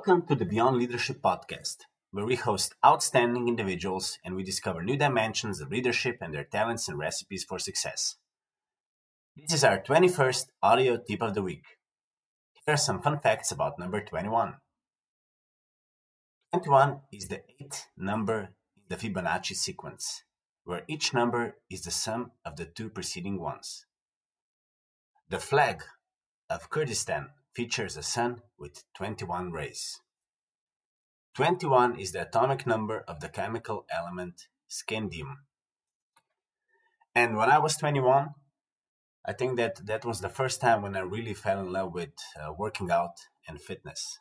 [0.00, 1.80] Welcome to the Beyond Leadership podcast,
[2.10, 6.88] where we host outstanding individuals and we discover new dimensions of leadership and their talents
[6.88, 8.16] and recipes for success.
[9.36, 11.64] This is our 21st audio tip of the week.
[12.64, 14.54] Here are some fun facts about number 21.
[16.54, 20.22] 21 is the eighth number in the Fibonacci sequence,
[20.64, 23.84] where each number is the sum of the two preceding ones.
[25.28, 25.82] The flag
[26.48, 30.00] of Kurdistan features a sun with 21 rays.
[31.36, 35.34] 21 is the atomic number of the chemical element scandium.
[37.14, 38.30] And when I was 21,
[39.26, 42.14] I think that that was the first time when I really fell in love with
[42.34, 44.18] uh, working out and fitness.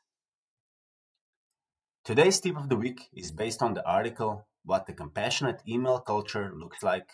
[2.04, 6.52] Today's tip of the week is based on the article What the Compassionate Email Culture
[6.54, 7.10] Looks Like,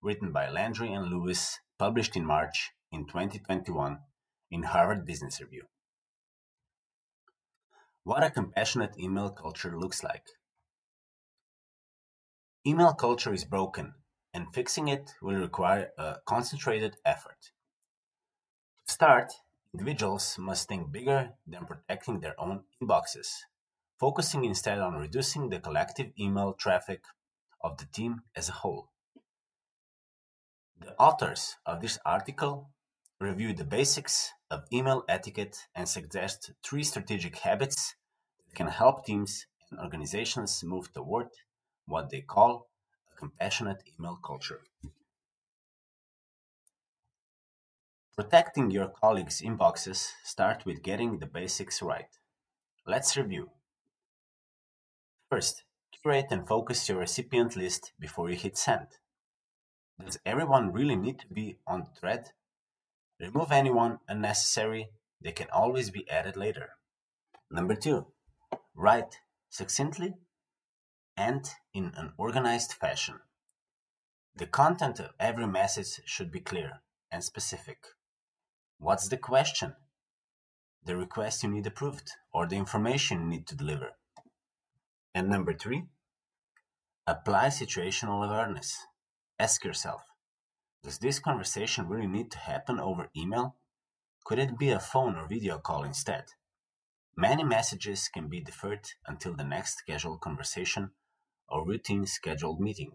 [0.00, 3.98] written by Landry and Lewis, published in March in 2021
[4.50, 5.64] in Harvard Business Review.
[8.04, 10.26] What a compassionate email culture looks like.
[12.64, 13.94] Email culture is broken,
[14.32, 17.50] and fixing it will require a concentrated effort.
[18.86, 19.32] To start,
[19.72, 23.28] individuals must think bigger than protecting their own inboxes,
[23.98, 27.02] focusing instead on reducing the collective email traffic
[27.60, 28.90] of the team as a whole.
[30.78, 32.70] The authors of this article
[33.18, 37.94] review the basics of email etiquette and suggest three strategic habits
[38.48, 41.28] that can help teams and organizations move toward
[41.86, 42.68] what they call
[43.12, 44.60] a compassionate email culture.
[48.16, 52.08] Protecting your colleagues' inboxes start with getting the basics right.
[52.86, 53.50] Let's review.
[55.28, 58.86] First, curate and focus your recipient list before you hit send.
[60.02, 62.30] Does everyone really need to be on thread
[63.18, 64.90] Remove anyone unnecessary,
[65.22, 66.70] they can always be added later.
[67.50, 68.06] Number two,
[68.74, 70.14] write succinctly
[71.16, 73.20] and in an organized fashion.
[74.34, 77.78] The content of every message should be clear and specific.
[78.78, 79.76] What's the question?
[80.84, 83.92] The request you need approved or the information you need to deliver.
[85.14, 85.84] And number three,
[87.06, 88.76] apply situational awareness.
[89.38, 90.02] Ask yourself
[90.86, 93.56] does this conversation really need to happen over email?
[94.24, 96.26] Could it be a phone or video call instead?
[97.16, 100.92] Many messages can be deferred until the next casual conversation
[101.48, 102.92] or routine scheduled meeting.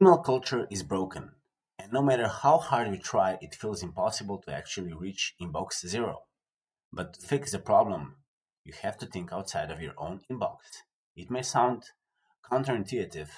[0.00, 1.32] Email culture is broken,
[1.78, 6.22] and no matter how hard we try, it feels impossible to actually reach inbox zero.
[6.90, 8.16] But to fix the problem,
[8.64, 10.56] you have to think outside of your own inbox.
[11.14, 11.84] It may sound
[12.50, 13.28] counterintuitive,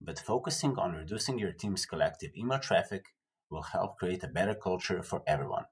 [0.00, 3.06] but focusing on reducing your team's collective email traffic
[3.50, 5.64] will help create a better culture for everyone.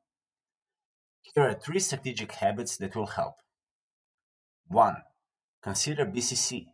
[1.23, 3.37] Here are three strategic habits that will help.
[4.69, 4.97] 1.
[5.63, 6.67] Consider BCC.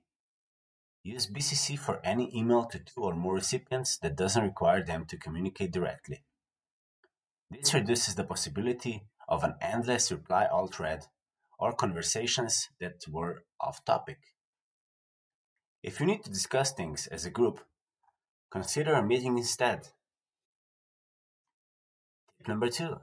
[1.03, 5.17] Use BCC for any email to two or more recipients that doesn't require them to
[5.17, 6.25] communicate directly.
[7.51, 11.07] This reduces the possibility of an endless reply all thread
[11.59, 14.19] or conversations that were off topic.
[15.83, 17.61] If you need to discuss things as a group,
[18.51, 19.89] consider a meeting instead.
[22.39, 23.01] Tip number two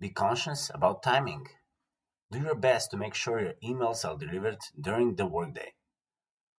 [0.00, 1.48] be conscious about timing.
[2.30, 5.72] Do your best to make sure your emails are delivered during the workday.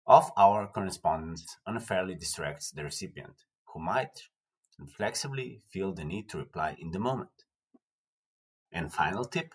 [0.06, 4.24] Off hour correspondence unfairly distracts the recipient, who might
[4.98, 7.30] flexibly feel the need to reply in the moment.
[8.74, 9.54] And final tip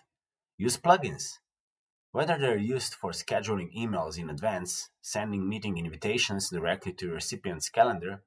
[0.57, 1.39] use plugins.
[2.15, 7.67] Whether they're used for scheduling emails in advance, sending meeting invitations directly to your recipient's
[7.67, 8.23] calendar,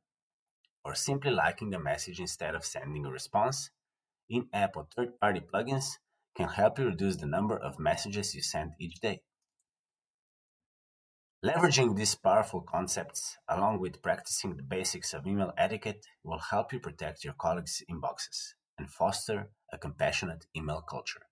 [0.84, 3.70] or simply liking the message instead of sending a response,
[4.28, 5.86] in app or third party plugins
[6.36, 9.22] can help you reduce the number of messages you send each day.
[11.42, 16.78] Leveraging these powerful concepts, along with practicing the basics of email etiquette, will help you
[16.78, 21.27] protect your colleagues' inboxes and foster a compassionate email culture.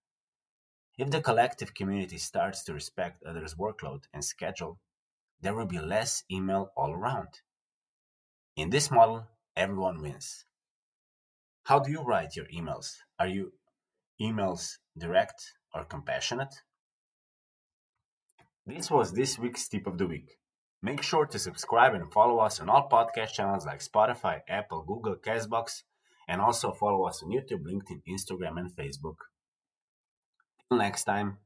[0.99, 4.79] If the collective community starts to respect others' workload and schedule,
[5.41, 7.41] there will be less email all around.
[8.57, 10.47] In this model, everyone wins.
[11.65, 12.97] How do you write your emails?
[13.19, 13.53] Are you
[14.21, 16.63] emails direct or compassionate?
[18.65, 20.39] This was this week's tip of the week.
[20.81, 25.17] Make sure to subscribe and follow us on all podcast channels like Spotify, Apple, Google,
[25.17, 25.83] Castbox,
[26.27, 29.17] and also follow us on YouTube, LinkedIn, Instagram, and Facebook.
[30.71, 31.39] Next time.